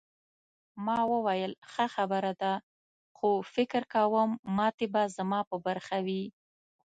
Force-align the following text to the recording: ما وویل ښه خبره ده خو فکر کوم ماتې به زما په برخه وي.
ما 0.85 0.99
وویل 1.13 1.53
ښه 1.71 1.85
خبره 1.95 2.31
ده 2.41 2.53
خو 3.17 3.29
فکر 3.53 3.81
کوم 3.93 4.29
ماتې 4.57 4.87
به 4.93 5.03
زما 5.17 5.39
په 5.49 5.55
برخه 5.65 5.97
وي. 6.05 6.23